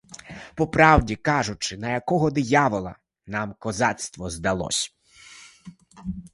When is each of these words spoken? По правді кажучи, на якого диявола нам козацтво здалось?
По 0.55 0.67
правді 0.67 1.15
кажучи, 1.15 1.77
на 1.77 1.89
якого 1.89 2.31
диявола 2.31 2.95
нам 3.27 3.55
козацтво 3.59 4.29
здалось? 4.29 4.95